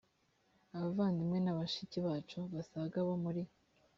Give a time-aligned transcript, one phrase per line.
[0.75, 3.43] abavandimwe na bashiki bacu basaga bo muri